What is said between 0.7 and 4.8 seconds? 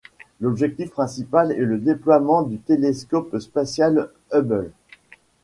principal est le déploiement du télescope spatial Hubble.